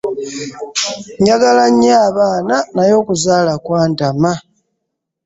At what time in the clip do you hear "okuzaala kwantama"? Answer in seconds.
3.01-4.31